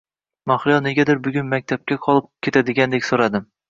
Mahliyo 0.51 0.77
negadir 0.85 1.23
bugun 1.29 1.53
maktabda 1.53 2.01
qolib 2.09 2.35
ketadigandek 2.49 3.11
so`radi 3.13 3.49